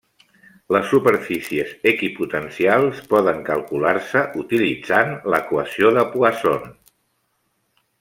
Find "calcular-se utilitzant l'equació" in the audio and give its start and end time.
3.51-5.97